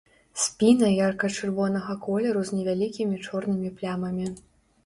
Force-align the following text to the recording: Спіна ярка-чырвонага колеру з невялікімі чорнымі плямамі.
Спіна 0.43 0.87
ярка-чырвонага 0.93 1.97
колеру 2.05 2.41
з 2.51 2.57
невялікімі 2.61 3.23
чорнымі 3.29 3.69
плямамі. 3.79 4.27